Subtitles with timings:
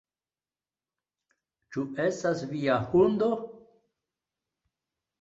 [1.77, 3.31] Ĉu estas via hundo?